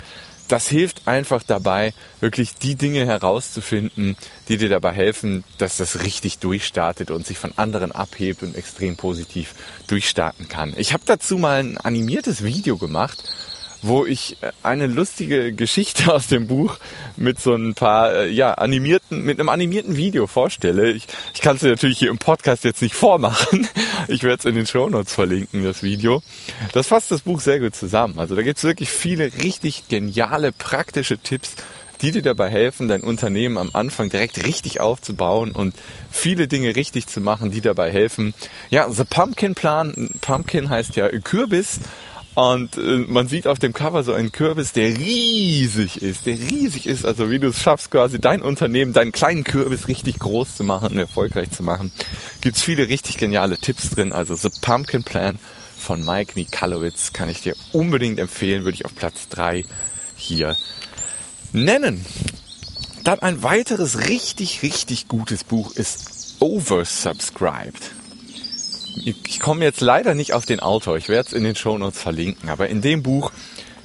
Das 0.49 0.67
hilft 0.67 1.07
einfach 1.07 1.43
dabei, 1.43 1.93
wirklich 2.21 2.55
die 2.55 2.75
Dinge 2.75 3.05
herauszufinden, 3.05 4.17
die 4.49 4.57
dir 4.57 4.71
dabei 4.71 4.93
helfen, 4.93 5.45
dass 5.59 5.77
das 5.77 6.03
richtig 6.03 6.39
durchstartet 6.39 7.11
und 7.11 7.27
sich 7.27 7.39
von 7.39 7.53
anderen 7.57 7.93
abhebt 7.93 8.43
und 8.43 8.57
extrem 8.57 8.97
positiv 8.97 9.55
durchstarten 9.89 10.49
kann. 10.49 10.73
Ich 10.79 10.95
habe 10.95 11.05
dazu 11.05 11.37
mal 11.37 11.61
ein 11.61 11.77
animiertes 11.77 12.43
Video 12.43 12.79
gemacht 12.79 13.25
wo 13.83 14.07
ich 14.07 14.37
äh, 14.43 14.53
eine 14.63 14.87
lustige 14.87 15.53
Geschichte 15.53 16.13
aus 16.15 16.29
dem 16.29 16.47
Buch 16.47 16.79
mit 17.17 17.41
so 17.41 17.55
ein 17.55 17.75
paar, 17.75 18.15
äh, 18.15 18.31
ja, 18.31 18.55
animierten, 18.55 19.23
mit 19.23 19.39
einem 19.39 19.49
animierten 19.49 19.97
Video 19.97 20.27
vorstelle. 20.27 20.91
Ich, 20.93 21.07
ich 21.35 21.41
kann 21.41 21.57
es 21.57 21.63
natürlich 21.63 21.99
hier 21.99 22.11
im 22.11 22.19
Podcast 22.19 22.65
jetzt 22.65 22.81
nicht 22.81 22.95
vormachen. 22.95 23.69
Ich 24.09 24.25
werde 24.25 24.39
es 24.39 24.45
in 24.45 24.57
den 24.57 24.67
Show 24.67 24.89
Notes 24.89 25.15
verlinken, 25.15 25.63
das 25.63 25.85
Video. 25.85 26.23
Das 26.73 26.89
fasst 26.89 27.13
das 27.13 27.21
Buch 27.21 27.41
sehr 27.41 27.61
gut 27.61 27.77
zusammen. 27.77 28.19
Also 28.19 28.35
da 28.35 28.43
gibt 28.43 28.59
es 28.59 28.65
wirklich 28.65 28.91
viele 28.91 29.33
richtig 29.43 29.87
geniale, 29.89 30.51
praktische 30.51 31.19
Tipps, 31.19 31.55
die 32.03 32.11
dir 32.11 32.23
dabei 32.23 32.51
helfen, 32.51 32.89
dein 32.89 33.03
Unternehmen 33.03 33.57
am 33.57 33.71
Anfang 33.73 34.11
direkt 34.11 34.45
richtig 34.45 34.81
aufzubauen 34.81 35.53
und 35.53 35.75
viele 36.11 36.49
Dinge 36.49 36.75
richtig 36.75 37.07
zu 37.07 37.21
machen, 37.21 37.53
die 37.53 37.61
dabei 37.61 37.93
helfen. 37.93 38.35
Ja, 38.71 38.91
The 38.91 39.05
Pumpkin 39.05 39.55
Plan, 39.55 40.11
Pumpkin 40.21 40.69
heißt 40.69 40.97
ja 40.97 41.09
Kürbis 41.09 41.79
Und 42.35 42.79
äh, 42.79 43.05
man 43.09 43.29
sieht 43.29 43.47
auf 43.47 43.59
dem 43.59 43.75
Cover 43.75 44.03
so 44.03 44.15
einen 44.15 44.33
Kürbis, 44.33 44.73
der 44.73 44.97
riesig 44.97 46.01
ist, 46.01 46.25
der 46.25 46.39
riesig 46.39 46.87
ist. 46.87 47.05
Also 47.05 47.31
wie 47.31 47.39
du 47.39 47.49
es 47.49 47.61
schaffst, 47.61 47.91
quasi 47.91 48.19
dein 48.19 48.41
Unternehmen, 48.41 48.95
deinen 48.95 49.13
kleinen 49.13 49.45
Kürbis 49.45 49.89
richtig 49.89 50.19
groß 50.19 50.57
zu 50.57 50.65
machen 50.65 50.93
und 50.93 50.99
erfolgreich 50.99 51.51
zu 51.51 51.63
machen. 51.63 51.93
Gibt's 52.41 52.63
viele 52.63 52.89
richtig 52.89 53.19
geniale 53.19 53.59
Tipps 53.59 53.91
drin. 53.91 54.13
Also 54.13 54.35
The 54.35 54.49
Pumpkin 54.63 55.05
Plan 55.05 55.39
von 55.77 56.05
Mike 56.05 56.33
Mikalowitz 56.37 57.13
kann 57.13 57.29
ich 57.29 57.43
dir 57.43 57.55
unbedingt 57.73 58.19
empfehlen, 58.19 58.65
würde 58.65 58.77
ich 58.77 58.87
auf 58.87 58.95
Platz 58.95 59.29
drei 59.29 59.65
hier 60.17 60.57
nennen. 61.53 62.07
Dann 63.05 63.19
ein 63.19 63.43
weiteres 63.43 64.09
richtig, 64.09 64.63
richtig 64.63 65.09
gutes 65.09 65.45
Buch 65.45 65.75
ist 65.75 66.37
Oversubscribed 66.39 68.02
ich 68.97 69.41
komme 69.41 69.65
jetzt 69.65 69.81
leider 69.81 70.15
nicht 70.15 70.33
auf 70.33 70.47
den 70.47 70.61
Autor, 70.61 70.97
ich 70.97 71.09
werde 71.09 71.29
es 71.29 71.33
in 71.33 71.45
den 71.45 71.57
Shownotes 71.57 72.01
verlinken, 72.01 72.49
aber 72.49 72.69
in 72.69 72.83
dem 72.83 73.03
Buch 73.03 73.33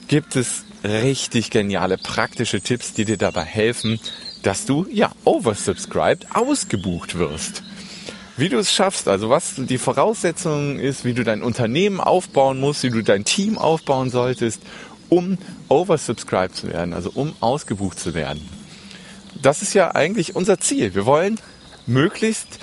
gibt 0.07 0.35
es 0.35 0.63
richtig 0.83 1.49
geniale 1.49 1.97
praktische 1.97 2.61
Tipps, 2.61 2.93
die 2.93 3.05
dir 3.05 3.17
dabei 3.17 3.43
helfen, 3.43 3.99
dass 4.43 4.65
du, 4.65 4.85
ja, 4.91 5.11
oversubscribed, 5.25 6.35
ausgebucht 6.35 7.17
wirst. 7.17 7.63
Wie 8.37 8.49
du 8.49 8.57
es 8.59 8.71
schaffst, 8.71 9.07
also 9.07 9.29
was 9.29 9.55
die 9.57 9.79
Voraussetzung 9.79 10.79
ist, 10.79 11.05
wie 11.05 11.13
du 11.13 11.23
dein 11.23 11.41
Unternehmen 11.41 11.99
aufbauen 11.99 12.59
musst, 12.59 12.83
wie 12.83 12.91
du 12.91 13.01
dein 13.01 13.25
Team 13.25 13.57
aufbauen 13.57 14.11
solltest, 14.11 14.61
um 15.09 15.39
oversubscribed 15.69 16.55
zu 16.55 16.67
werden, 16.67 16.93
also 16.93 17.11
um 17.13 17.33
ausgebucht 17.39 17.99
zu 17.99 18.13
werden. 18.13 18.47
Das 19.41 19.61
ist 19.61 19.73
ja 19.73 19.95
eigentlich 19.95 20.35
unser 20.35 20.59
Ziel. 20.59 20.93
Wir 20.93 21.05
wollen 21.05 21.39
möglichst 21.87 22.59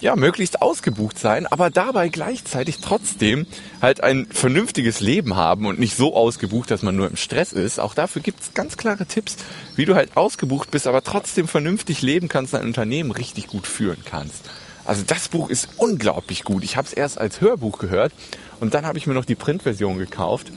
ja, 0.00 0.16
möglichst 0.16 0.62
ausgebucht 0.62 1.18
sein, 1.18 1.46
aber 1.46 1.70
dabei 1.70 2.08
gleichzeitig 2.08 2.78
trotzdem 2.78 3.46
halt 3.80 4.02
ein 4.02 4.26
vernünftiges 4.30 5.00
Leben 5.00 5.36
haben 5.36 5.66
und 5.66 5.78
nicht 5.78 5.96
so 5.96 6.14
ausgebucht, 6.14 6.70
dass 6.70 6.82
man 6.82 6.96
nur 6.96 7.08
im 7.08 7.16
Stress 7.16 7.52
ist. 7.52 7.80
Auch 7.80 7.94
dafür 7.94 8.22
gibt's 8.22 8.54
ganz 8.54 8.76
klare 8.76 9.06
Tipps, 9.06 9.36
wie 9.76 9.84
du 9.84 9.94
halt 9.94 10.16
ausgebucht 10.16 10.70
bist, 10.70 10.86
aber 10.86 11.02
trotzdem 11.02 11.48
vernünftig 11.48 12.02
leben 12.02 12.28
kannst, 12.28 12.54
dein 12.54 12.64
Unternehmen 12.64 13.10
richtig 13.10 13.46
gut 13.46 13.66
führen 13.66 13.98
kannst. 14.04 14.44
Also 14.84 15.02
das 15.06 15.28
Buch 15.28 15.48
ist 15.48 15.68
unglaublich 15.76 16.44
gut. 16.44 16.64
Ich 16.64 16.76
habe 16.76 16.88
es 16.88 16.92
erst 16.92 17.18
als 17.18 17.40
Hörbuch 17.40 17.78
gehört 17.78 18.12
und 18.60 18.74
dann 18.74 18.84
habe 18.84 18.98
ich 18.98 19.06
mir 19.06 19.14
noch 19.14 19.24
die 19.24 19.36
Printversion 19.36 19.98
gekauft. 19.98 20.50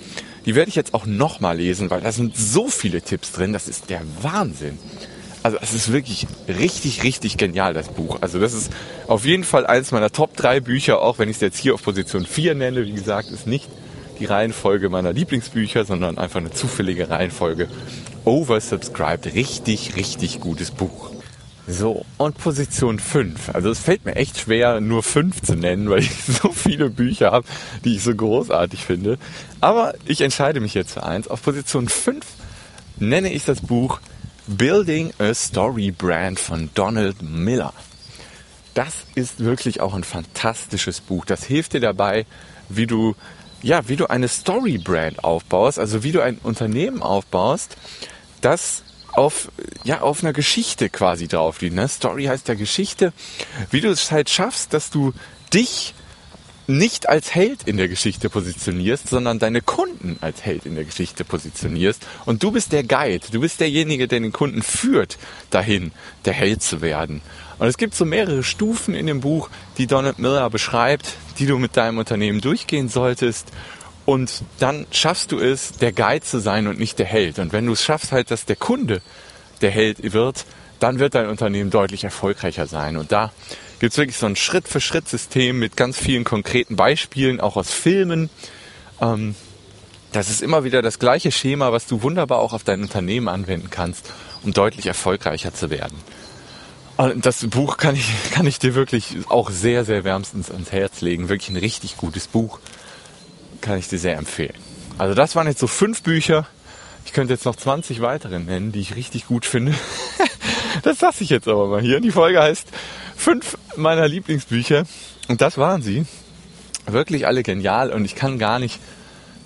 Die 0.45 0.55
werde 0.55 0.69
ich 0.69 0.75
jetzt 0.75 0.93
auch 0.93 1.05
nochmal 1.05 1.57
lesen, 1.57 1.89
weil 1.89 2.01
da 2.01 2.11
sind 2.11 2.35
so 2.35 2.67
viele 2.67 3.01
Tipps 3.01 3.31
drin. 3.31 3.53
Das 3.53 3.67
ist 3.67 3.89
der 3.89 4.01
Wahnsinn. 4.21 4.79
Also 5.45 5.59
es 5.61 5.75
ist 5.75 5.91
wirklich 5.91 6.25
richtig, 6.47 7.03
richtig 7.03 7.37
genial, 7.37 7.75
das 7.75 7.89
Buch. 7.89 8.17
Also 8.21 8.39
das 8.39 8.51
ist 8.55 8.71
auf 9.05 9.25
jeden 9.25 9.43
Fall 9.43 9.67
eines 9.67 9.91
meiner 9.91 10.11
Top 10.11 10.35
3 10.35 10.59
Bücher, 10.59 10.99
auch 10.99 11.19
wenn 11.19 11.29
ich 11.29 11.35
es 11.35 11.41
jetzt 11.41 11.59
hier 11.59 11.75
auf 11.75 11.83
Position 11.83 12.25
4 12.25 12.55
nenne. 12.55 12.83
Wie 12.83 12.93
gesagt, 12.93 13.29
ist 13.29 13.45
nicht 13.45 13.69
die 14.17 14.25
Reihenfolge 14.25 14.89
meiner 14.89 15.13
Lieblingsbücher, 15.13 15.85
sondern 15.85 16.17
einfach 16.17 16.39
eine 16.39 16.49
zufällige 16.49 17.11
Reihenfolge. 17.11 17.67
Oversubscribed, 18.23 19.35
richtig, 19.35 19.95
richtig 19.95 20.39
gutes 20.39 20.71
Buch. 20.71 21.11
So, 21.67 22.07
und 22.17 22.39
Position 22.39 22.97
5. 22.97 23.53
Also 23.53 23.69
es 23.69 23.77
fällt 23.77 24.03
mir 24.03 24.15
echt 24.15 24.39
schwer, 24.39 24.81
nur 24.81 25.03
5 25.03 25.43
zu 25.43 25.53
nennen, 25.53 25.91
weil 25.91 25.99
ich 25.99 26.11
so 26.41 26.51
viele 26.51 26.89
Bücher 26.89 27.31
habe, 27.31 27.45
die 27.83 27.97
ich 27.97 28.01
so 28.01 28.15
großartig 28.15 28.83
finde. 28.83 29.19
Aber 29.61 29.93
ich 30.07 30.21
entscheide 30.21 30.59
mich 30.59 30.73
jetzt 30.73 30.93
für 30.93 31.03
eins. 31.03 31.27
Auf 31.27 31.43
Position 31.43 31.87
5 31.87 32.25
nenne 32.97 33.31
ich 33.31 33.45
das 33.45 33.61
Buch 33.61 33.99
Building 34.47 35.11
a 35.17 35.33
Story 35.33 35.89
Brand 35.89 36.39
von 36.39 36.69
Donald 36.75 37.21
Miller. 37.21 37.73
Das 38.75 38.93
ist 39.15 39.39
wirklich 39.39 39.81
auch 39.81 39.95
ein 39.95 40.03
fantastisches 40.03 41.01
Buch. 41.01 41.25
Das 41.25 41.43
hilft 41.43 41.73
dir 41.73 41.79
dabei, 41.79 42.27
wie 42.69 42.85
du, 42.85 43.15
ja, 43.63 43.87
wie 43.87 43.95
du 43.95 44.07
eine 44.07 44.27
Story 44.27 44.77
Brand 44.77 45.23
aufbaust, 45.23 45.79
also 45.79 46.03
wie 46.03 46.11
du 46.11 46.21
ein 46.21 46.37
Unternehmen 46.43 47.01
aufbaust, 47.01 47.75
das 48.41 48.83
auf, 49.13 49.49
ja, 49.83 50.01
auf 50.01 50.23
einer 50.23 50.33
Geschichte 50.33 50.89
quasi 50.89 51.27
drauf 51.27 51.61
liegt. 51.61 51.75
Ne? 51.75 51.87
Story 51.87 52.25
heißt 52.25 52.47
ja 52.47 52.53
Geschichte. 52.53 53.13
Wie 53.71 53.81
du 53.81 53.89
es 53.89 54.11
halt 54.11 54.29
schaffst, 54.29 54.73
dass 54.73 54.91
du 54.91 55.13
dich 55.53 55.95
nicht 56.67 57.09
als 57.09 57.33
Held 57.35 57.63
in 57.63 57.77
der 57.77 57.87
Geschichte 57.87 58.29
positionierst, 58.29 59.09
sondern 59.09 59.39
deine 59.39 59.61
Kunden 59.61 60.17
als 60.21 60.43
Held 60.43 60.65
in 60.65 60.75
der 60.75 60.85
Geschichte 60.85 61.23
positionierst. 61.23 62.05
Und 62.25 62.43
du 62.43 62.51
bist 62.51 62.71
der 62.71 62.83
Guide, 62.83 63.25
du 63.31 63.41
bist 63.41 63.59
derjenige, 63.59 64.07
der 64.07 64.19
den 64.19 64.31
Kunden 64.31 64.61
führt 64.61 65.17
dahin, 65.51 65.91
der 66.25 66.33
Held 66.33 66.63
zu 66.63 66.81
werden. 66.81 67.21
Und 67.57 67.67
es 67.67 67.77
gibt 67.77 67.95
so 67.95 68.05
mehrere 68.05 68.43
Stufen 68.43 68.95
in 68.95 69.07
dem 69.07 69.21
Buch, 69.21 69.49
die 69.77 69.87
Donald 69.87 70.19
Miller 70.19 70.49
beschreibt, 70.49 71.13
die 71.39 71.45
du 71.45 71.57
mit 71.57 71.77
deinem 71.77 71.99
Unternehmen 71.99 72.41
durchgehen 72.41 72.89
solltest. 72.89 73.47
Und 74.05 74.43
dann 74.59 74.85
schaffst 74.91 75.31
du 75.31 75.39
es, 75.39 75.73
der 75.73 75.91
Guide 75.91 76.21
zu 76.21 76.39
sein 76.39 76.67
und 76.67 76.79
nicht 76.79 76.99
der 76.99 77.05
Held. 77.05 77.39
Und 77.39 77.53
wenn 77.53 77.65
du 77.65 77.73
es 77.73 77.83
schaffst 77.83 78.11
halt, 78.11 78.29
dass 78.29 78.45
der 78.45 78.55
Kunde 78.55 79.01
der 79.61 79.71
Held 79.71 80.13
wird, 80.13 80.45
dann 80.79 80.99
wird 80.99 81.15
dein 81.15 81.27
Unternehmen 81.27 81.71
deutlich 81.71 82.03
erfolgreicher 82.03 82.67
sein. 82.67 82.97
Und 82.97 83.11
da 83.11 83.31
gibt 83.79 83.93
es 83.93 83.97
wirklich 83.97 84.17
so 84.17 84.25
ein 84.25 84.35
Schritt-für-Schritt-System 84.35 85.57
mit 85.59 85.75
ganz 85.75 85.97
vielen 85.97 86.23
konkreten 86.23 86.75
Beispielen, 86.75 87.39
auch 87.39 87.55
aus 87.57 87.71
Filmen. 87.71 88.29
Ähm, 89.01 89.35
das 90.11 90.29
ist 90.29 90.41
immer 90.41 90.63
wieder 90.63 90.81
das 90.81 90.99
gleiche 90.99 91.31
Schema, 91.31 91.71
was 91.71 91.87
du 91.87 92.01
wunderbar 92.01 92.39
auch 92.39 92.53
auf 92.53 92.63
dein 92.63 92.81
Unternehmen 92.81 93.27
anwenden 93.27 93.69
kannst, 93.69 94.11
um 94.43 94.53
deutlich 94.53 94.85
erfolgreicher 94.85 95.53
zu 95.53 95.69
werden. 95.69 95.97
Und 96.97 97.25
das 97.25 97.45
Buch 97.47 97.77
kann 97.77 97.95
ich, 97.95 98.09
kann 98.31 98.47
ich 98.47 98.59
dir 98.59 98.75
wirklich 98.75 99.17
auch 99.27 99.49
sehr, 99.49 99.83
sehr 99.83 100.03
wärmstens 100.03 100.49
ans 100.49 100.71
Herz 100.71 101.01
legen. 101.01 101.29
Wirklich 101.29 101.49
ein 101.49 101.57
richtig 101.57 101.97
gutes 101.97 102.27
Buch. 102.27 102.59
Kann 103.61 103.77
ich 103.77 103.87
dir 103.87 103.99
sehr 103.99 104.17
empfehlen. 104.17 104.55
Also 104.97 105.13
das 105.13 105.35
waren 105.35 105.47
jetzt 105.47 105.59
so 105.59 105.67
fünf 105.67 106.03
Bücher. 106.03 106.47
Ich 107.05 107.13
könnte 107.13 107.33
jetzt 107.33 107.45
noch 107.45 107.55
20 107.55 108.01
weitere 108.01 108.39
nennen, 108.39 108.71
die 108.71 108.79
ich 108.79 108.95
richtig 108.95 109.27
gut 109.27 109.45
finde. 109.45 109.73
das 110.83 111.01
lasse 111.01 111.23
ich 111.23 111.29
jetzt 111.29 111.47
aber 111.47 111.67
mal 111.67 111.81
hier. 111.81 111.99
Die 111.99 112.11
Folge 112.11 112.41
heißt 112.41 112.67
fünf 113.15 113.57
meiner 113.75 114.07
Lieblingsbücher. 114.07 114.85
Und 115.27 115.41
das 115.41 115.57
waren 115.57 115.81
sie. 115.81 116.05
Wirklich 116.85 117.27
alle 117.27 117.43
genial. 117.43 117.91
Und 117.91 118.05
ich 118.05 118.15
kann 118.15 118.37
gar 118.37 118.59
nicht 118.59 118.79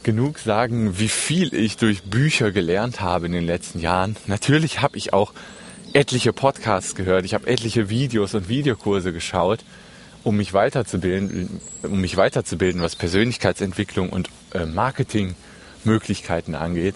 genug 0.03 0.39
sagen, 0.39 0.99
wie 0.99 1.09
viel 1.09 1.53
ich 1.53 1.77
durch 1.77 2.03
Bücher 2.03 2.51
gelernt 2.51 3.01
habe 3.01 3.25
in 3.25 3.31
den 3.31 3.45
letzten 3.45 3.79
Jahren. 3.79 4.15
Natürlich 4.27 4.81
habe 4.81 4.97
ich 4.97 5.13
auch 5.13 5.33
etliche 5.93 6.33
Podcasts 6.33 6.95
gehört. 6.95 7.25
Ich 7.25 7.33
habe 7.33 7.47
etliche 7.47 7.89
Videos 7.89 8.33
und 8.33 8.49
Videokurse 8.49 9.13
geschaut, 9.13 9.59
um 10.23 10.37
mich 10.37 10.53
weiterzubilden, 10.53 11.59
um 11.83 12.01
mich 12.01 12.17
weiterzubilden, 12.17 12.81
was 12.81 12.95
Persönlichkeitsentwicklung 12.95 14.09
und 14.09 14.29
äh, 14.53 14.65
Marketingmöglichkeiten 14.65 16.55
angeht. 16.55 16.95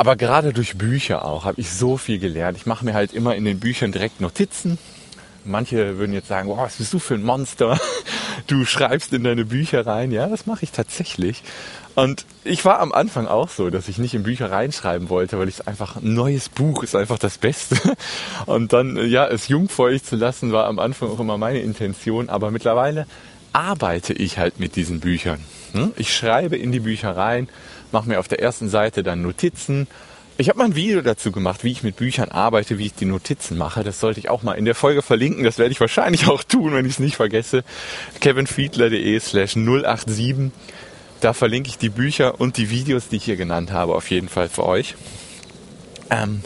Aber 0.00 0.16
gerade 0.16 0.54
durch 0.54 0.78
Bücher 0.78 1.26
auch 1.26 1.44
habe 1.44 1.60
ich 1.60 1.70
so 1.70 1.98
viel 1.98 2.18
gelernt. 2.18 2.56
Ich 2.56 2.64
mache 2.64 2.86
mir 2.86 2.94
halt 2.94 3.12
immer 3.12 3.34
in 3.36 3.44
den 3.44 3.60
Büchern 3.60 3.92
direkt 3.92 4.22
Notizen 4.22 4.78
Manche 5.44 5.98
würden 5.98 6.12
jetzt 6.12 6.28
sagen, 6.28 6.48
wow, 6.48 6.58
was 6.58 6.76
bist 6.76 6.92
du 6.92 6.98
für 6.98 7.14
ein 7.14 7.22
Monster? 7.22 7.78
Du 8.46 8.64
schreibst 8.64 9.12
in 9.12 9.22
deine 9.22 9.44
Bücher 9.44 9.86
rein. 9.86 10.12
Ja, 10.12 10.26
das 10.26 10.46
mache 10.46 10.64
ich 10.64 10.72
tatsächlich. 10.72 11.42
Und 11.94 12.24
ich 12.42 12.64
war 12.64 12.80
am 12.80 12.90
Anfang 12.90 13.26
auch 13.26 13.48
so, 13.50 13.68
dass 13.68 13.86
ich 13.86 13.98
nicht 13.98 14.14
in 14.14 14.22
Bücher 14.22 14.50
reinschreiben 14.50 15.08
wollte, 15.10 15.38
weil 15.38 15.48
ich 15.48 15.68
einfach, 15.68 15.96
ein 15.96 16.14
neues 16.14 16.48
Buch 16.48 16.82
ist 16.82 16.96
einfach 16.96 17.18
das 17.18 17.36
Beste. 17.38 17.76
Und 18.46 18.72
dann, 18.72 18.96
ja, 19.08 19.26
es 19.26 19.48
jungfräulich 19.48 20.04
zu 20.04 20.16
lassen, 20.16 20.52
war 20.52 20.66
am 20.66 20.78
Anfang 20.78 21.10
auch 21.10 21.20
immer 21.20 21.36
meine 21.38 21.60
Intention. 21.60 22.28
Aber 22.30 22.50
mittlerweile 22.50 23.06
arbeite 23.52 24.14
ich 24.14 24.38
halt 24.38 24.58
mit 24.58 24.74
diesen 24.74 25.00
Büchern. 25.00 25.40
Hm? 25.72 25.92
Ich 25.96 26.16
schreibe 26.16 26.56
in 26.56 26.72
die 26.72 26.80
Bücher 26.80 27.16
rein, 27.16 27.48
mache 27.92 28.08
mir 28.08 28.18
auf 28.18 28.28
der 28.28 28.40
ersten 28.40 28.68
Seite 28.68 29.02
dann 29.02 29.22
Notizen, 29.22 29.86
ich 30.40 30.48
habe 30.48 30.58
mal 30.58 30.64
ein 30.64 30.74
Video 30.74 31.02
dazu 31.02 31.32
gemacht, 31.32 31.64
wie 31.64 31.70
ich 31.70 31.82
mit 31.82 31.96
Büchern 31.96 32.30
arbeite, 32.30 32.78
wie 32.78 32.86
ich 32.86 32.94
die 32.94 33.04
Notizen 33.04 33.58
mache. 33.58 33.84
Das 33.84 34.00
sollte 34.00 34.20
ich 34.20 34.30
auch 34.30 34.42
mal 34.42 34.54
in 34.54 34.64
der 34.64 34.74
Folge 34.74 35.02
verlinken. 35.02 35.44
Das 35.44 35.58
werde 35.58 35.70
ich 35.70 35.80
wahrscheinlich 35.80 36.28
auch 36.28 36.42
tun, 36.42 36.72
wenn 36.72 36.86
ich 36.86 36.92
es 36.92 36.98
nicht 36.98 37.16
vergesse. 37.16 37.62
kevinfiedler.de 38.20 39.20
slash 39.20 39.52
087. 39.52 40.50
Da 41.20 41.34
verlinke 41.34 41.68
ich 41.68 41.76
die 41.76 41.90
Bücher 41.90 42.40
und 42.40 42.56
die 42.56 42.70
Videos, 42.70 43.08
die 43.08 43.16
ich 43.16 43.24
hier 43.24 43.36
genannt 43.36 43.70
habe, 43.70 43.94
auf 43.94 44.10
jeden 44.10 44.30
Fall 44.30 44.48
für 44.48 44.64
euch. 44.64 44.94
Ähm, 46.08 46.40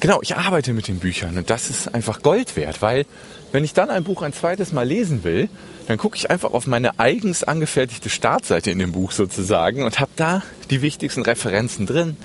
genau, 0.00 0.20
ich 0.22 0.36
arbeite 0.36 0.72
mit 0.72 0.88
den 0.88 0.98
Büchern 0.98 1.36
und 1.38 1.50
das 1.50 1.70
ist 1.70 1.94
einfach 1.94 2.22
Gold 2.22 2.56
wert, 2.56 2.82
weil 2.82 3.06
wenn 3.52 3.64
ich 3.64 3.72
dann 3.72 3.90
ein 3.90 4.04
Buch 4.04 4.22
ein 4.22 4.32
zweites 4.32 4.72
Mal 4.72 4.86
lesen 4.86 5.24
will, 5.24 5.48
dann 5.86 5.96
gucke 5.96 6.16
ich 6.16 6.30
einfach 6.30 6.52
auf 6.52 6.66
meine 6.66 6.98
eigens 6.98 7.44
angefertigte 7.44 8.10
Startseite 8.10 8.70
in 8.70 8.78
dem 8.78 8.92
Buch 8.92 9.12
sozusagen 9.12 9.84
und 9.84 10.00
habe 10.00 10.10
da 10.16 10.42
die 10.70 10.82
wichtigsten 10.82 11.22
Referenzen 11.22 11.86
drin 11.86 12.16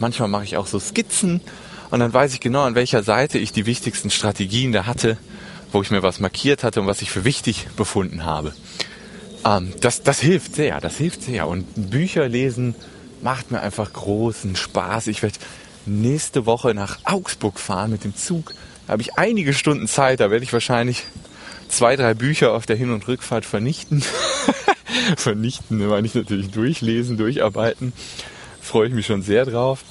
Manchmal 0.00 0.28
mache 0.28 0.44
ich 0.44 0.56
auch 0.56 0.66
so 0.66 0.80
Skizzen 0.80 1.42
und 1.90 2.00
dann 2.00 2.12
weiß 2.12 2.32
ich 2.32 2.40
genau, 2.40 2.62
an 2.62 2.74
welcher 2.74 3.02
Seite 3.02 3.38
ich 3.38 3.52
die 3.52 3.66
wichtigsten 3.66 4.10
Strategien 4.10 4.72
da 4.72 4.86
hatte, 4.86 5.18
wo 5.72 5.82
ich 5.82 5.90
mir 5.90 6.02
was 6.02 6.20
markiert 6.20 6.64
hatte 6.64 6.80
und 6.80 6.86
was 6.86 7.02
ich 7.02 7.10
für 7.10 7.24
wichtig 7.24 7.68
befunden 7.76 8.24
habe. 8.24 8.54
Ähm, 9.44 9.74
das, 9.82 10.02
das 10.02 10.18
hilft 10.18 10.54
sehr, 10.54 10.80
das 10.80 10.96
hilft 10.96 11.22
sehr. 11.22 11.46
Und 11.46 11.90
Bücher 11.90 12.26
lesen 12.28 12.74
macht 13.20 13.50
mir 13.50 13.60
einfach 13.60 13.92
großen 13.92 14.56
Spaß. 14.56 15.08
Ich 15.08 15.22
werde 15.22 15.36
nächste 15.86 16.46
Woche 16.46 16.74
nach 16.74 16.98
Augsburg 17.04 17.58
fahren 17.58 17.90
mit 17.90 18.04
dem 18.04 18.14
Zug. 18.14 18.54
Da 18.86 18.92
habe 18.92 19.02
ich 19.02 19.18
einige 19.18 19.52
Stunden 19.52 19.88
Zeit, 19.88 20.20
da 20.20 20.30
werde 20.30 20.44
ich 20.44 20.52
wahrscheinlich 20.52 21.04
zwei, 21.68 21.96
drei 21.96 22.14
Bücher 22.14 22.52
auf 22.52 22.66
der 22.66 22.76
Hin- 22.76 22.90
und 22.90 23.06
Rückfahrt 23.08 23.44
vernichten. 23.44 24.02
vernichten, 25.16 25.86
meine 25.86 26.06
ich 26.06 26.14
natürlich 26.14 26.50
durchlesen, 26.50 27.16
durcharbeiten. 27.16 27.92
Freue 28.60 28.88
ich 28.88 28.94
mich 28.94 29.06
schon 29.06 29.22
sehr 29.22 29.46
drauf. 29.46 29.84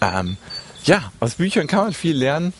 Ähm, 0.00 0.36
ja, 0.84 1.12
aus 1.20 1.36
Büchern 1.36 1.66
kann 1.66 1.84
man 1.84 1.92
viel 1.92 2.16
lernen. 2.16 2.52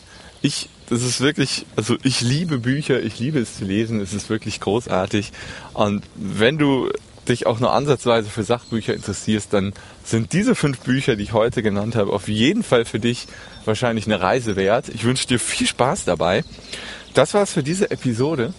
Ich, 0.43 0.69
das 0.89 1.03
ist 1.03 1.21
wirklich, 1.21 1.67
also 1.77 1.97
ich 2.03 2.21
liebe 2.21 2.59
Bücher, 2.59 3.03
ich 3.03 3.19
liebe 3.19 3.39
es 3.39 3.59
zu 3.59 3.65
lesen, 3.65 4.01
es 4.01 4.13
ist 4.13 4.31
wirklich 4.31 4.61
großartig. 4.61 5.33
Und 5.75 6.05
wenn 6.15 6.59
du 6.59 6.91
dich 7.31 7.47
auch 7.47 7.61
nur 7.61 7.73
ansatzweise 7.73 8.29
für 8.29 8.43
Sachbücher 8.43 8.95
interessierst, 8.95 9.53
dann 9.53 9.73
sind 10.05 10.33
diese 10.33 10.55
fünf 10.55 10.81
Bücher, 10.81 11.17
die 11.17 11.23
ich 11.23 11.33
heute 11.33 11.63
genannt 11.63 11.97
habe, 11.97 12.13
auf 12.13 12.29
jeden 12.29 12.63
Fall 12.63 12.85
für 12.85 13.01
dich 13.01 13.27
wahrscheinlich 13.65 14.07
eine 14.07 14.21
Reise 14.21 14.57
wert. 14.57 14.89
Ich 14.89 15.05
wünsche 15.05 15.27
dir 15.27 15.39
viel 15.39 15.67
Spaß 15.67 16.05
dabei. 16.05 16.45
Das 17.15 17.35
war's 17.35 17.53
für 17.53 17.63
diese 17.63 17.91
Episode. 17.91 18.53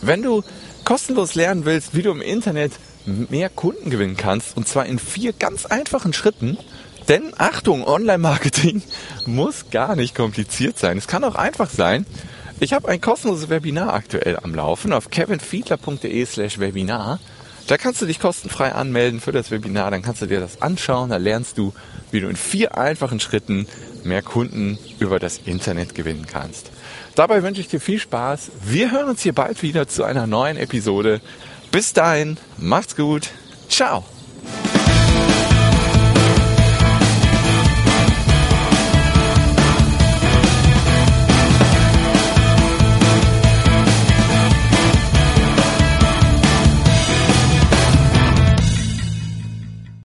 Wenn 0.00 0.22
du 0.22 0.42
kostenlos 0.84 1.34
lernen 1.34 1.64
willst, 1.64 1.94
wie 1.94 2.02
du 2.02 2.10
im 2.10 2.20
Internet 2.20 2.72
mehr 3.06 3.48
Kunden 3.48 3.90
gewinnen 3.90 4.16
kannst, 4.16 4.56
und 4.56 4.68
zwar 4.68 4.86
in 4.86 4.98
vier 4.98 5.32
ganz 5.32 5.66
einfachen 5.66 6.12
Schritten, 6.12 6.58
denn 7.08 7.32
Achtung, 7.38 7.86
Online-Marketing 7.86 8.82
muss 9.26 9.70
gar 9.70 9.96
nicht 9.96 10.14
kompliziert 10.14 10.78
sein. 10.78 10.98
Es 10.98 11.08
kann 11.08 11.24
auch 11.24 11.34
einfach 11.34 11.70
sein. 11.70 12.04
Ich 12.60 12.72
habe 12.72 12.88
ein 12.88 13.00
kostenloses 13.00 13.48
Webinar 13.48 13.94
aktuell 13.94 14.36
am 14.42 14.54
Laufen 14.54 14.92
auf 14.92 15.10
kevinfiedler.de 15.10 16.26
slash 16.26 16.58
Webinar. 16.58 17.18
Da 17.68 17.76
kannst 17.76 18.00
du 18.00 18.06
dich 18.06 18.18
kostenfrei 18.18 18.72
anmelden 18.72 19.20
für 19.20 19.30
das 19.30 19.50
Webinar, 19.50 19.90
dann 19.90 20.00
kannst 20.00 20.22
du 20.22 20.26
dir 20.26 20.40
das 20.40 20.62
anschauen, 20.62 21.10
da 21.10 21.18
lernst 21.18 21.58
du, 21.58 21.74
wie 22.10 22.20
du 22.20 22.28
in 22.28 22.36
vier 22.36 22.78
einfachen 22.78 23.20
Schritten 23.20 23.66
mehr 24.04 24.22
Kunden 24.22 24.78
über 24.98 25.18
das 25.18 25.38
Internet 25.44 25.94
gewinnen 25.94 26.26
kannst. 26.26 26.70
Dabei 27.14 27.42
wünsche 27.42 27.60
ich 27.60 27.68
dir 27.68 27.80
viel 27.80 27.98
Spaß. 27.98 28.52
Wir 28.64 28.90
hören 28.90 29.10
uns 29.10 29.20
hier 29.20 29.34
bald 29.34 29.62
wieder 29.62 29.86
zu 29.86 30.04
einer 30.04 30.26
neuen 30.26 30.56
Episode. 30.56 31.20
Bis 31.70 31.92
dahin, 31.92 32.38
macht's 32.56 32.96
gut. 32.96 33.28
Ciao. 33.68 34.02